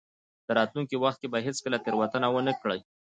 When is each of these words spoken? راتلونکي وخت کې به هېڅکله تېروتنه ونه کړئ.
راتلونکي 0.57 0.95
وخت 0.97 1.17
کې 1.21 1.27
به 1.33 1.37
هېڅکله 1.45 1.77
تېروتنه 1.85 2.27
ونه 2.31 2.53
کړئ. 2.61 2.79